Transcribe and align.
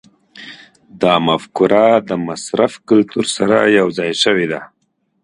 دا 1.01 1.13
مفکوره 1.27 1.85
د 2.09 2.11
مصرف 2.27 2.73
کلتور 2.89 3.25
سره 3.35 3.57
یوځای 3.79 4.11
شوې 4.23 4.47
ده. 4.51 4.61